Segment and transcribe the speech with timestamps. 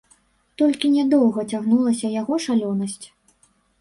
[0.61, 3.05] Толькі нядоўга цягнулася яго шалёнасць.